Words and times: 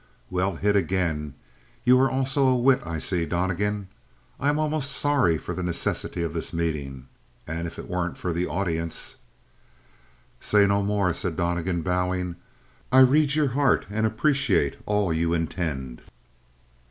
"Well 0.31 0.55
hit 0.55 0.75
again! 0.75 1.35
You 1.83 1.99
are 1.99 2.09
also 2.09 2.47
a 2.47 2.55
wit, 2.57 2.81
I 2.83 2.97
see! 2.97 3.27
Donnegan, 3.27 3.87
I 4.39 4.49
am 4.49 4.57
almost 4.57 4.89
sorry 4.89 5.37
for 5.37 5.53
the 5.53 5.61
necessity 5.61 6.23
of 6.23 6.33
this 6.33 6.51
meeting. 6.53 7.05
And 7.45 7.67
if 7.67 7.77
it 7.77 7.87
weren't 7.87 8.17
for 8.17 8.33
the 8.33 8.47
audience" 8.47 9.17
"Say 10.39 10.65
no 10.65 10.81
more," 10.81 11.13
said 11.13 11.37
Donnegan, 11.37 11.83
bowing. 11.83 12.35
"I 12.91 13.01
read 13.01 13.35
your 13.35 13.49
heart 13.49 13.85
and 13.91 14.07
appreciate 14.07 14.75
all 14.87 15.13
you 15.13 15.35
intend." 15.35 16.01